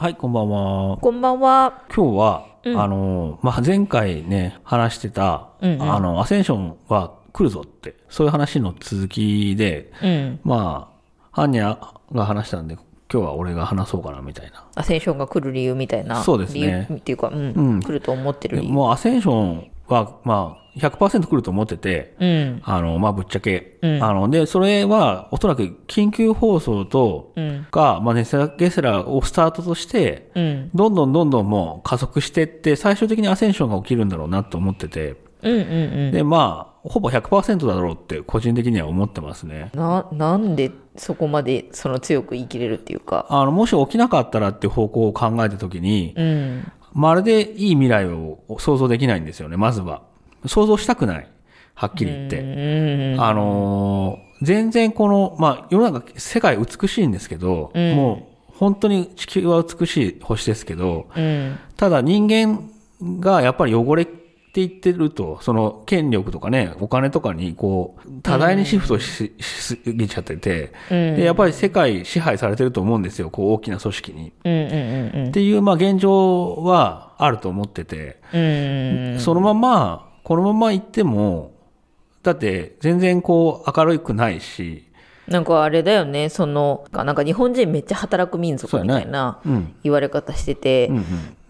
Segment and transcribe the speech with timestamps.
[0.00, 0.96] はい、こんばんは。
[0.96, 1.82] こんばんは。
[1.94, 10.40] 今日は、あの、まあ、前回ね、話してた、うんうんあの、アセンションは来るぞって、そういう話の続きで、うん。
[10.42, 11.76] まあ、ハンニャ
[12.14, 12.76] が話したんで、
[13.12, 14.64] 今日は俺が話そうかな、みたいな。
[14.74, 16.22] アセンションが来る理由みたいな。
[16.22, 17.52] そうですね理由っていうか、うん。
[17.52, 18.68] うん来ると思ってる理由。
[18.70, 22.62] でもうアセンションは、まあ、100%来ると思ってて、うん。
[22.64, 23.78] あの、まあ、ぶっちゃけ。
[23.82, 27.66] うんあの、で、それは、おそらく緊急放送と、うん。
[27.70, 30.70] が、まあ、ネスラゲスラをスタートとして、うん。
[30.74, 36.12] どんどんどんどんもう加速してって、最終的にアセンションが起きるんだろうなと思ってて、うんうんうん。
[36.12, 39.70] で、まあ、ほぼ100%だろうって個人的には思ってますね。
[39.74, 43.26] な、なんでそこまでその強く言い切れるっていうか。
[43.28, 46.72] あの、もし起きなかったらっていう方向を考えたときに、うん。
[46.92, 50.02] まるでいい未来を想像できないんですよね、まずは。
[50.46, 51.28] 想像したくない。
[51.74, 52.40] はっきり言って。
[52.40, 53.20] うん。
[53.20, 61.58] あのー全然この、まあ、世の中、世界美しいんですけど、うんもう、本当に地球は美しい星ですけど、うん。
[61.76, 62.70] ただ人間
[63.02, 64.06] がやっぱり汚れ
[64.52, 74.32] ていってると、その権力とかね、お金とかにこう、多大にシフトし,、しすぎちゃってて、うんで、やっぱり世界支配されてると思うんですよ、こう大きな組織に。
[74.44, 79.12] うんうんうんっていう、まあ現状はあると思ってて、うん。
[79.12, 79.20] うん。
[79.20, 81.52] そのまま、このまま行っても、
[82.22, 84.84] だって全然こう明るくないし、
[85.26, 89.74] なんかあれだよね、その、なんか日本人めっちゃ働く民族みたいなうん。
[89.84, 91.04] 言われ方してて、うんうん。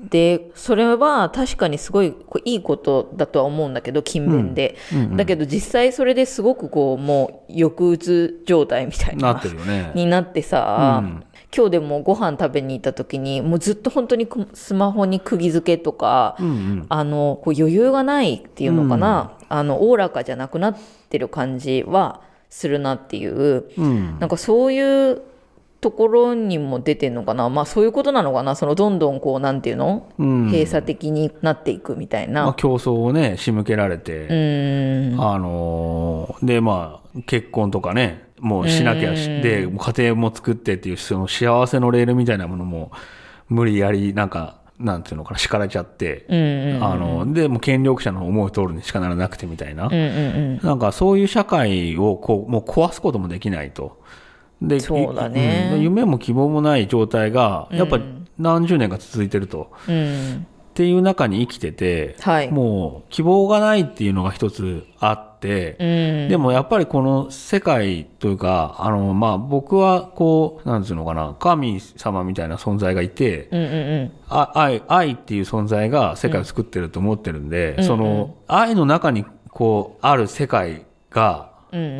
[0.08, 4.76] で、それは確かにすごいこういいことだとは思うんだけど、勤勉で。
[4.92, 9.34] うんうんだけど実際それですごくこう、もう抑うつ状態みたいな。
[9.34, 9.92] なってるよね。
[9.94, 16.86] になってさ、うん今日でもご飯食べに行った時に、もうずっと本当にくスマホに釘付けとか、うんうん。
[16.88, 20.76] あの、こう余裕がないっていうのかな、あの、おおらかじゃなくなっ
[21.08, 24.18] てる感じはするなっていう、うん。
[24.20, 25.22] なんかそういう
[25.80, 27.48] ところにも出てんのかな？
[27.48, 28.54] まあそういうことなのかな？
[28.54, 32.54] そのどんどんこうなんていうの、うん閉鎖的になっていくみたいまあ、な。
[32.54, 34.26] 競争をね、仕向けられうて。
[35.18, 42.92] あのーで、まあ、結婚とかね、もうしなきゃし、で、家庭も作ってっていう、その幸せのレールみたいなものも、
[43.48, 46.84] 無理やり、なんか、なんていうのかな、敷かれちゃって、うんうん。
[46.84, 49.86] あの、で、もう権力者の思う通りにしかならなくてみたいな。
[49.86, 50.66] うんうんうん。
[50.66, 54.00] なんかそういう社会をこう、もう壊すこともできないと。
[54.62, 58.00] で、そうだねうん夢も希望もない状態が、やっぱ
[58.38, 59.70] 何十年か続いてると。
[59.88, 60.46] うん。
[60.70, 66.28] っていう中に生きてて、はいもう希望がないっていうのが一つあって、うん。
[66.28, 74.12] でもやっぱりこの世界というか、あの、まあ僕はこう、なんていうのかな、神様みたいな存在がいて、うんうんうん。
[74.28, 81.49] あ愛、愛っていう存在が世界を作ってると思ってるんで、その、愛の中にこう、ある世界が、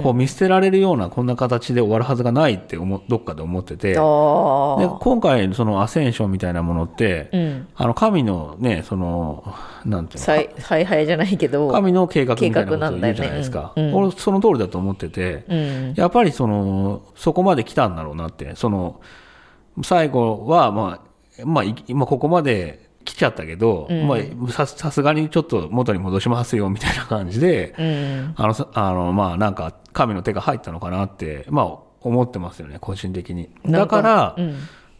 [0.03, 3.95] こう見捨てられるようなこんな形で終わるはずがないって思うどっかで思ってて、で。
[3.95, 7.69] 今回そのアセンションみたいなものって、うん。
[7.77, 9.45] あの神のね、その、
[9.85, 11.69] なんていうの采采配じゃないけど。
[11.73, 13.73] 神の計画みたいなことを言うじゃないですか。
[13.77, 15.95] うんうん俺その通りだと思ってて、うん。
[15.97, 19.01] やっぱりその、そこまで来たんだろうなって、その、
[19.83, 21.01] 最後は、ま
[21.39, 22.90] あ、まあ、いまあ、ここまで来
[23.21, 28.35] ちゃったけど、まあ、さ、さすがにちょっと元に戻しますよ、みたいな感じで、うん。
[28.37, 33.51] あの、さあの、まあ、なんか、神の手が入ったのかなって、まあ、思ってますよね、個人的に。
[33.67, 34.57] だから、うん。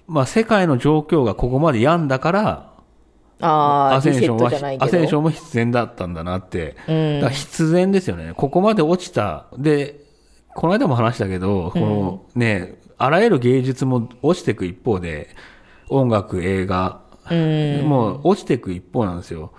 [0.07, 2.71] まあ、世界の状況がここまで病んだから、
[3.41, 4.49] ああ、アセンションは。
[4.85, 6.77] アセンションも必然だったんだなって。
[7.31, 8.35] 必然ですよね。
[8.37, 9.47] ここまで落ちた。
[9.57, 10.01] で、
[10.55, 15.31] この間も話したけど、このね、あらゆる芸術も落ちていく一方で、
[15.89, 17.10] 音楽、映画、うん。
[17.35, 19.53] もう落ちていく一方なんですよ。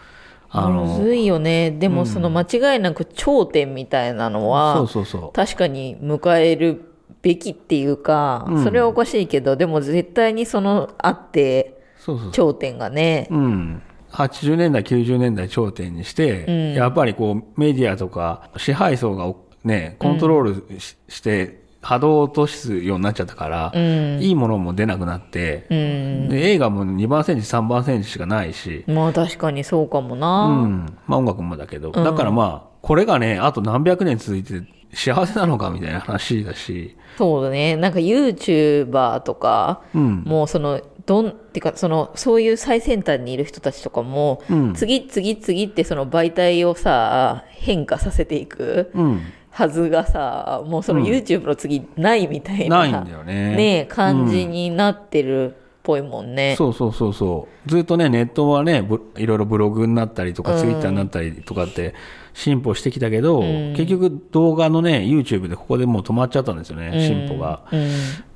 [0.49, 1.71] あむの、ずいよね。
[1.71, 5.31] でもその間違いなく頂点みたいなのは、そうそうそう。
[5.33, 12.31] 確かに迎えるべきっていうか、うんそれはおかしいけど、でも絶対にそのあって、そうそうそう。
[12.33, 13.27] 頂点がね。
[13.31, 13.81] うん。
[14.11, 19.33] 80年代、90年代頂点にして、やっぱりこうメディアとか支配層が
[19.63, 24.21] ね、コントロールし,、して波動を落とすようになっちゃったから、うん。
[24.21, 26.29] いいものも出なくなって、うん。
[26.29, 30.47] で映画も2番センチ、3番センチしかないし、まあ確かにそうかもうな。
[30.47, 30.97] ん。
[31.07, 31.91] まあ音楽もだけど。
[31.91, 34.63] だからまあ、これがね、あと何百年続いて
[34.93, 37.75] 幸せなのかみたいな話だし、そうだね。
[37.75, 40.23] なんか YouTuber とか、うん。
[40.23, 49.21] もうその、どん、ってか、その、そういう最先端にいる人たちとかも、うん次々次ってその媒体をさ、変化させていくうん。
[49.51, 53.55] はずがさ、もうその YouTube の次ないみたいな、ないんだよね。
[53.55, 56.55] ね感じになってるっぽいもんね。
[56.57, 57.69] そうそうそうそう。
[57.69, 61.93] ずっとね、ネットはね、ぶいろいろブログになったりとか、ツイッターになったりとかって
[62.33, 67.63] 進歩してきたけど、結局動画のね、YouTube でここでもう止まっちゃったんですよね、進歩が。
[67.71, 67.89] うん。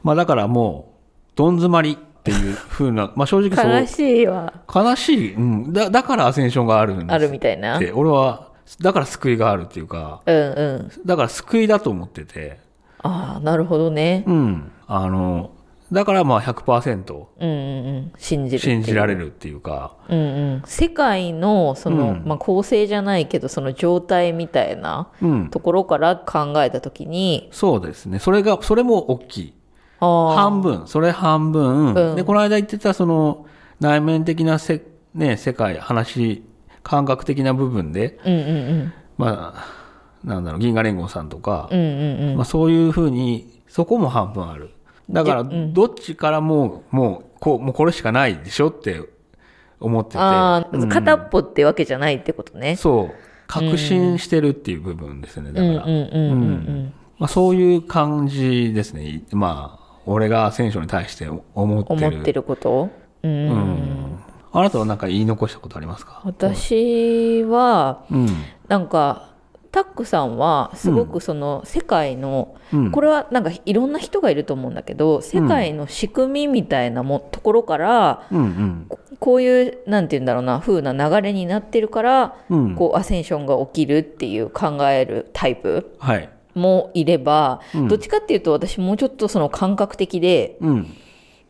[0.03, 0.93] まあだからも
[1.33, 1.97] う、どん詰まり。
[1.97, 3.71] っていうふうな、まあ正直そう。
[3.71, 4.51] 悲しいわ。
[4.73, 5.33] 悲しい。
[5.35, 5.73] うん。
[5.73, 7.77] だ、だからアセンションがあるんですあるみたいな。
[7.77, 8.49] って、俺は、
[8.81, 11.05] だから救いがあるっていうか、うんうん。
[11.05, 12.59] だから救いだと思ってて、
[12.99, 14.23] ああ、なるほどね。
[14.25, 14.71] うん。
[14.87, 15.51] あの、
[15.91, 18.11] だからまあ100%うんうんうん。
[18.17, 18.59] 信じる。
[18.59, 20.21] 信じられるっていうか、うんう
[20.55, 20.63] ん。
[20.65, 25.49] 世界の、その、うんまあ構成じゃないけど、その状態みたいなうん。
[25.49, 28.17] ところから考えたときに、そうですね。
[28.19, 29.53] それが、それも大きい。
[29.99, 33.45] 半分、それ半分、うんで、この間言ってたその
[33.79, 34.83] 内面的なせ、
[35.13, 36.43] ね、世界、話、
[36.85, 38.51] 感覚的な部分で、うんうんう
[38.83, 38.93] ん。
[39.17, 39.65] まあ、
[40.23, 42.35] なんだろう、銀河連合さんとか、うんうんうん。
[42.35, 44.69] まあそういうふうに、そこも半分ある。
[45.09, 49.01] だから、どっちからも、もう、こう、もうこれしかないでしょって
[49.79, 50.17] 思ってて。
[50.19, 52.75] ああ、うん片っぽってわけじゃないってことね。
[52.75, 53.13] そう、
[53.47, 55.85] 確信してるっていう部分ですね、だうんか
[57.19, 57.27] ら。
[57.27, 59.23] そういう感じですね。
[59.31, 61.99] まあ、俺が選手に対して思ってうん。
[61.99, 62.07] る。
[62.09, 62.89] 思ってること
[63.23, 63.31] うん。
[63.31, 64.19] うん。
[64.57, 66.21] あなたは何か言い残したことありますか？
[66.23, 68.27] 私は、うん。
[68.67, 69.33] なんか、
[69.71, 78.85] タックさんはすごくその世界の、うんこれはなんかいろんな人がいると思うんだけど世界の仕組みみたいなもところから、うんうん。
[78.87, 82.75] ここういうなんて言うんだろうな風な流れになってるから、うん。
[82.75, 86.29] こうアセンションが起きるっていう考えるタイプはい。
[86.53, 90.87] もいれば、うんどっちかっていうと私もうちょっとその感覚的でうん。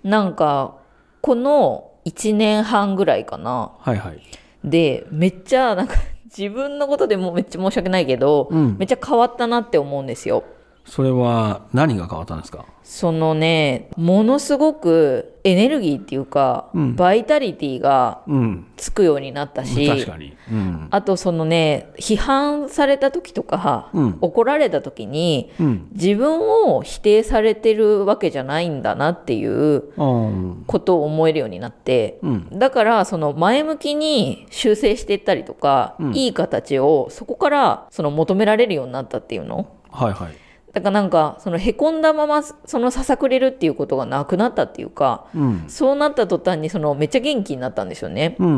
[0.04, 0.78] なんか
[1.22, 4.22] この1年半ぐらいかなはいはい。
[4.64, 10.44] でめっちゃなんか自分のことでもめっちゃ申し訳ないけど、うんめっちゃ変わったなって思うんですよ。
[10.86, 12.66] それは何が変わったんですか？
[12.84, 18.68] そのねものすごくエネルギーっていうか、うんバイタリティがうん。
[18.78, 20.38] つくようになったし確かに。
[20.52, 20.88] うん。
[20.92, 25.88] あとそのね批判された時とか、うん怒られた時にうん。
[25.94, 30.64] 自分を否定されてるわけじゃないんだなっていううん。
[30.68, 32.60] ことを思えるようになって、うん。
[32.60, 39.68] だからその前向きに修正していったりとか、うんいい形をそこからその求められるようになったっていうの？
[39.90, 40.36] はいはい。
[40.76, 45.64] だからなんかそのへこんだままそのささくれるっていうことがなくなったっていうかうん。
[45.70, 48.36] そうなった途端にそのめっちゃ元気になったんですよね。
[48.40, 48.52] うんう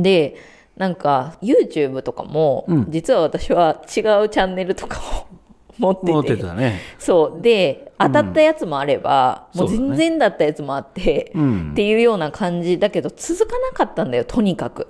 [0.00, 0.36] んで
[0.78, 5.26] なんか YouTube とかも、うん実は私は違うチャンネルとかを
[5.78, 6.80] 持っててってたね。
[6.98, 11.74] そうで当たったやつもあれば、もうそうだね全然だったやつもあって、うんっ。
[11.74, 14.88] ていうような感じだけど続かなかったんだよとにかく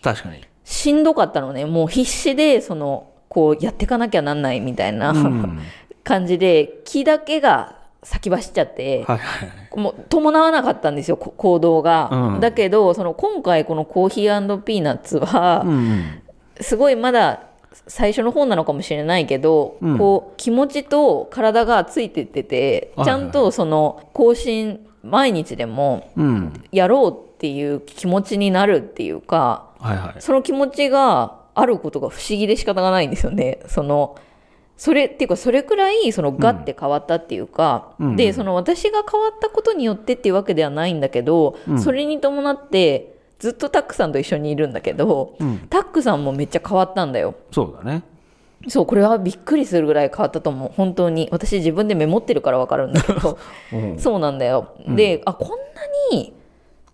[0.00, 0.40] 確かに。
[0.62, 5.60] しんどかったのねもう必死でそのこうやっていかなきゃなんないみたいな、うん。
[6.08, 9.78] 感じで気だけが先走っちゃって、はいはい。
[9.78, 16.22] もう伴わなかったんですよこ行動が、うんだけどその今回このコーヒーピーナッツは、うんうん。
[16.60, 17.42] すごいまだ
[17.86, 26.64] 最初の方なのかもしれないけど、うんこう気持ちと体がついてってて、はいちゃんとその更新毎日でもうん。
[26.72, 30.22] やろうっていう気持ちになるっていうかはいはい。
[30.22, 33.60] その気持ちがあることが不思議で仕方がないんですよね。
[33.66, 34.16] その
[34.78, 45.58] それっていうかそれくらいそのガッて変わったっていうか、うんでその私が変わったことによってっていうわけではないんだけど、うんそれに伴ってずっとタックさんと一緒にいるんだけど、うん。
[45.70, 47.36] タックさんもめっちゃ変わったんだよ。
[47.52, 48.02] そうだね。
[48.66, 50.72] そう、これはびっくりするぐらい変わったと思う。
[50.74, 51.28] 本当に。
[51.30, 53.38] 私自分でメモってるからわかるんだけど。
[53.72, 53.98] うん。
[53.98, 54.72] そうなんだよ。
[54.88, 55.56] で、あ、こんな
[56.16, 56.34] に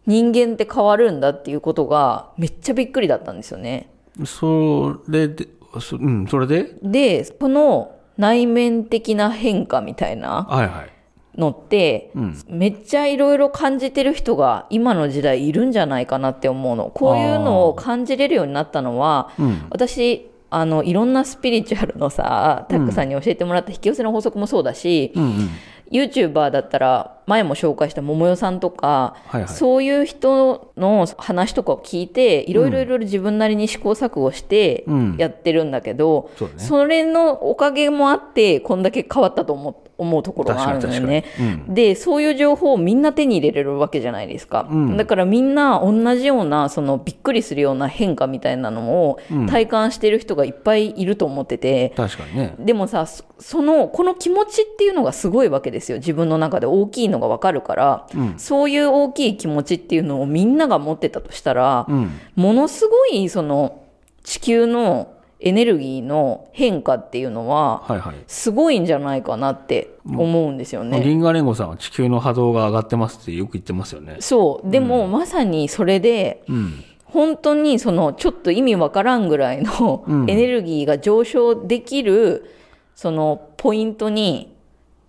[0.06, 3.88] 人間って変わるんだっていうことがめっちゃびっくりだったんですよね。
[4.26, 5.48] それで、
[5.80, 6.74] そうん、それで？
[6.82, 10.90] で、この内面的な変化みたいなはいはい。
[11.38, 12.38] のって、うん。
[12.48, 16.90] めっちゃいろいろ感じてる人が今の時代いるんじゃないかなって思うの。
[16.94, 19.66] こういうのを感じれるようになったのは、うん。
[19.70, 25.48] 私あのいろんなスピリチュアルのさタックさんに教えてもらった引き寄せの法則もそうだし、うんうん。
[25.90, 29.48] YouTuber だったら前も紹介した桃代さんとか、はいはい。
[29.48, 35.16] そういう人の話とかを聞いていろいろいろいろ自分なりに試行錯誤してうん。
[35.18, 36.60] やってるんだけど、そうだね。
[36.60, 41.22] それのおかげもあってこんだけ変わったと思う思うところがあるのよね。
[41.22, 41.74] 確かに確かに。
[41.76, 44.96] でそういう情報をみんな手に入れれるわけじゃないですか、うん。
[44.96, 49.46] だからみんな同じようなそのびっくりするような変化みたいなのをうん。
[49.46, 52.56] 体感してる人がいっぱいいると思ってて、確かにね。
[52.58, 55.98] でもさそそのこの気持ちっていうのがすごいわけですよ。
[55.98, 58.34] 自分の中で大きいのがわかるから、うん。
[58.38, 62.10] そういう大きい気持ちっていうのをみんなが持ってたとしたら、うん。
[62.36, 63.82] ものすごいその
[64.22, 68.16] 地球のエネルギーの変化っていうのははいはい。
[68.26, 71.00] すごいんじゃないかなって思うんですよね。
[71.02, 74.16] 銀河連合さんは地球の波動が上がってますってよく言ってますよね。
[74.20, 76.84] そうでも、まさにそれでうん。
[77.04, 82.50] 本当にそのちょっと意味わからんぐらいのうんエネルギーが上昇できる
[82.96, 84.53] そのポイントに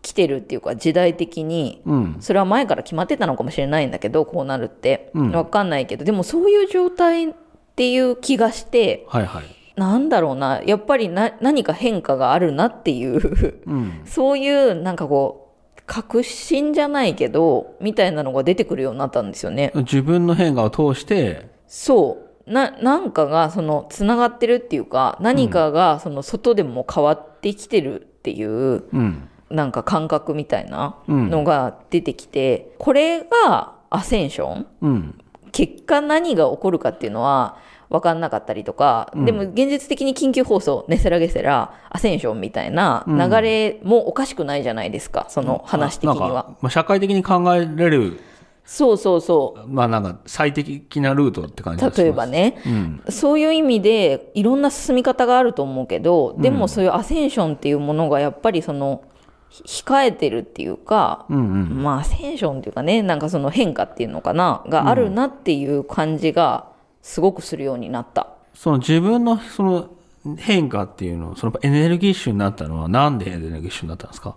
[0.05, 2.17] 来てるっていうか時代的にうん。
[2.19, 7.33] それは前から決まってたのかもしれないんだけどこうなるって、うんわかんないけどでもそういう状態っ
[7.75, 9.43] ていう気がしてはいはい。
[9.75, 14.01] なんだろうなやっぱりな何か変化があるなっていううん。
[14.05, 19.71] そういうなんかこう確信じゃないけどみたいなのが出てくるようになったんですよね。
[19.75, 29.29] 自分の変化を通して、そうななんかがそのつながってるっていうか何かがその外でも変わってきてるっていううん。
[29.49, 34.67] なんか感覚みたいなうんのが出てきて、これがアセンション？
[34.81, 35.21] うん。
[35.51, 37.57] 結果何が起こるかっていうのは
[37.89, 46.55] 分かんなかったりとか、でも現実的に緊急放送ネセラゲセラアセンションみたいな流れもおかしくないじゃないですかその話的には。
[46.61, 48.19] まあ、社会的に考えれる、
[48.65, 52.25] そうそうそうまあなんか最適なルートって感じ例えば。
[52.25, 53.03] ね、うん。
[53.07, 59.14] そういう意味でいろんな進み方があると思うけどでもそういうアセンションっていうものがやっぱりそのひ
[59.51, 61.83] 控えてるっていうか、うんうん。
[61.83, 66.67] まあアセンションっていうかねなんかその変化っていうのかながあるなっていう感じが
[67.01, 68.29] すごくするようになった。
[68.53, 69.89] その自分のその
[70.37, 74.35] 変化っていうのを、そのエネルギッシュになったのはなんでエネルギッシュになったんですか？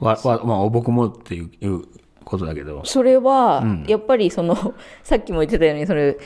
[0.00, 1.84] わ、わ、まあ僕もっていう
[2.24, 2.82] ことだけど。
[2.84, 4.56] それはやっぱりその、
[5.04, 6.16] さっきも言ってたようにそれ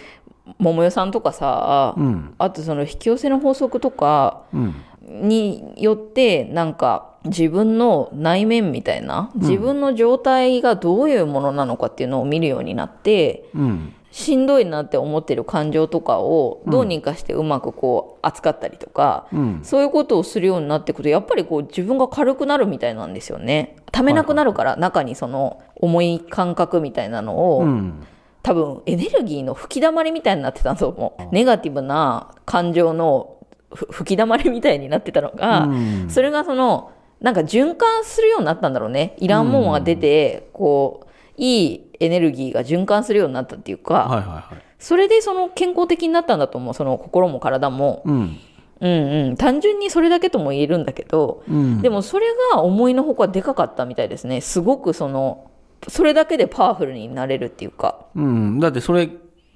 [0.59, 2.35] 桃代さんとかさ、うん。
[2.39, 4.75] あとその引き寄せの法則とかうん。
[5.11, 13.95] によってなんか自分の内面みたいな自分の状態がどういうものなのかっていうのを見るようになってうん。
[14.11, 19.61] しんどいなって思ってる感情とかをどうにかしてうまくこう扱ったりとか、うん。
[19.63, 23.77] そういうことをするようになっていくとやっぱりこう自分が軽くなるみたいなんですよね。
[23.93, 28.07] ためなくなるから、中にその重い感覚みたいなのを、うん。
[28.43, 31.35] 多分エネルギーの吹き溜まりみたいになってたと思う。
[31.35, 33.37] ネガティブな感情の
[33.75, 39.17] ふ吹き溜まりみたいになってたのが、うんそれがそのなんか循環するようになったんだろうね。
[39.19, 44.63] いらんもんが出て、こういいエネルギーが循環するようになったっていうか、はいはいはい。
[44.79, 46.75] それでその健康的になったんだと思う。
[46.75, 48.03] その心も体も。
[48.05, 48.37] うん。
[48.81, 49.37] うんうん。
[49.37, 51.83] 単純にそれだけとも言えるんだけど、うん。
[51.83, 54.41] でもそれが思いのほかでかかったみたいですね。
[54.41, 55.51] すごくその、
[55.89, 58.07] それだけでパワフルになれるっていうか。
[58.15, 58.61] うん。
[58.61, 59.09] だってそれ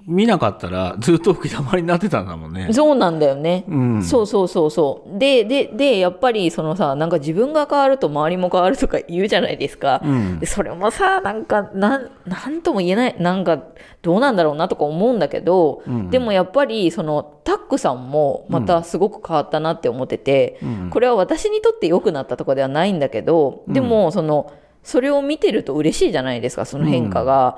[0.05, 2.69] 見なかったらずっと吹き溜まりになってたんだもんね。
[2.73, 3.63] そうなんだよね。
[3.69, 4.03] うん。
[4.03, 5.17] そうそうそうそう。
[5.17, 10.01] で、で、で、やっぱりそのさ、なんか自分が変わると周りも変わるとか言うじゃないですか。
[10.03, 13.63] うんでそれもさ、なんか、なん、なんとも言えない、なんか、
[14.01, 24.51] どうなんだろうなとか思うんだけど、うんでもやっぱり、その、タックさんもまたすごく変わったなって思ってて、うんこれは私にとって良くなったとかではないんだけど、でも、その、
[24.83, 27.57] それを見てると嬉しいじゃないですか、その変化が。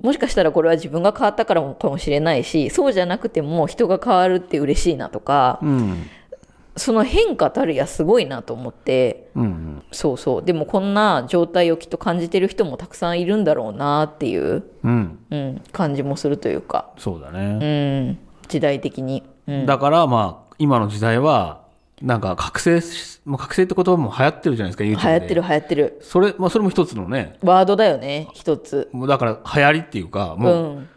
[0.00, 6.06] もしかしたらこれは自分が変わったからもかもしれないし、そうじゃなくても人が変わるって嬉しいなとか、うん。
[6.74, 9.82] その変化たるやすごいなと思って、うん。
[9.92, 10.42] そうそう。
[10.42, 15.18] でもこんな状態をきっと感じてる人もたくさんいるんだろうなっていう、うん。
[15.30, 18.00] うん、感じもするというか、そうだうね。
[18.12, 18.18] ん、
[18.48, 19.22] 時代的に。
[19.46, 21.61] うん、だからまあ、今の時代は、
[22.02, 25.08] なんか覚醒し、もう覚醒って言葉も流行ってるじゃないですか、YouTube で。
[25.08, 25.98] 流行ってる流行ってる。
[26.02, 28.88] それ、まあそれも一つのね、ワードだよね、一つ。
[28.92, 30.88] もうだから流行りっていうか、うもう、ん。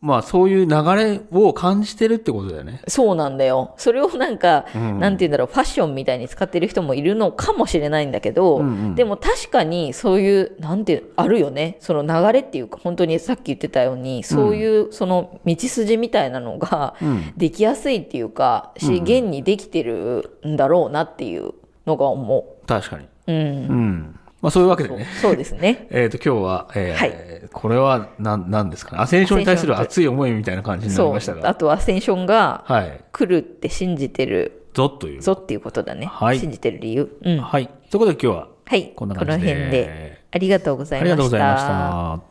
[0.00, 2.80] まあそういう流れを感じてるってことだよね。
[2.88, 3.74] そうなんだよ。
[3.76, 11.76] それをなんか、うんなんて言うんだろう、ファッションみたいに使ってる人もいるのかもしれないんだけど、うんうんでも確かにそういう、なんていう、あるよね。
[11.80, 21.52] その流れっていうか、本当にさっき言ってたように、そういうその道筋みたいなのがうんできやすいっていうか、し、現にできてるんだろうなっていう
[21.86, 23.04] のが思確かに。
[23.04, 23.32] う。
[23.32, 23.36] うん。
[23.36, 24.19] うん。
[24.40, 25.06] まあそういうわけでね。
[25.20, 25.86] そうですね。
[25.92, 29.02] えっ、と、今日は、えーはいこれは何、なんですかね？
[29.02, 31.34] アセンションに対する熱い思いみたいな感じになりました。
[31.34, 31.48] が。
[31.48, 33.00] あとはアセンションがはい。
[33.12, 35.20] 来るって信じてるぞという。
[35.20, 36.06] ぞっていうことだね。
[36.06, 37.18] はい信じてる理由。
[37.22, 37.38] うん。
[37.40, 37.66] はい。
[37.90, 38.92] ということで今日は、はい。
[38.94, 40.20] こんな感じでこの辺で。
[40.32, 41.12] ありがとうございました。
[41.12, 42.18] ありがとうございました。